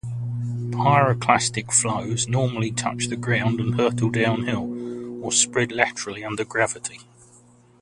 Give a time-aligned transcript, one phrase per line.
[0.71, 7.01] Pyroclastic flows normally touch the ground and hurtle downhill, or spread laterally under gravity.